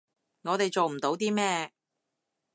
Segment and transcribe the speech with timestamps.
[0.45, 1.71] 我哋做唔到啲咩